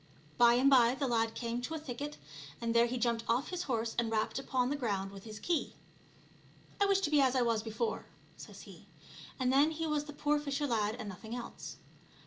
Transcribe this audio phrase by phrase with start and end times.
[0.39, 2.17] By and by the lad came to a thicket,
[2.59, 5.37] and there he jumped off of his horse and rapped upon the ground with bis
[5.37, 5.75] key.''
[6.81, 8.87] I wish to be as I was before/* says he,
[9.39, 11.77] and then he was the poor fisher lad and nothing else.